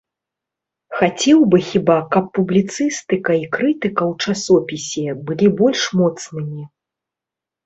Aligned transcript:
Хацеў 1.01 1.43
бы 1.51 1.57
хіба, 1.67 1.97
каб 2.15 2.25
публіцыстыка 2.37 3.31
і 3.41 3.43
крытыка 3.57 4.03
ў 4.11 4.13
часопісе 4.31 5.07
былі 5.29 5.47
больш 5.61 5.81
моцнымі. 6.03 6.63